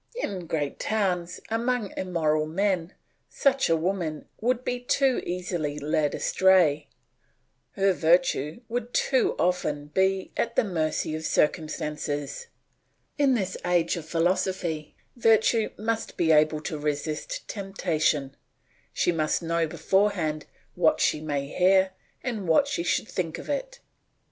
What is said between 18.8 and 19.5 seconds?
she must